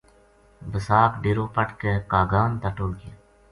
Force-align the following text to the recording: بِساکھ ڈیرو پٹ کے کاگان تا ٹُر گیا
بِساکھ 0.71 1.15
ڈیرو 1.23 1.45
پٹ 1.55 1.67
کے 1.81 1.91
کاگان 2.11 2.49
تا 2.61 2.69
ٹُر 2.75 2.89
گیا 2.99 3.13